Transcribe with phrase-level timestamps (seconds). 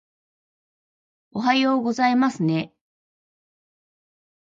[1.31, 2.77] おはようございますねー